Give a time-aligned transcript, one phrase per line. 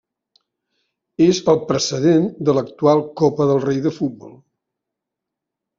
[1.25, 4.35] És el precedent de l'actual Copa del Rei de futbol.